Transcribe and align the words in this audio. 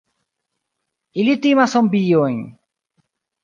Ili 1.25 1.37
timas 1.45 1.77
zombiojn! 1.77 2.43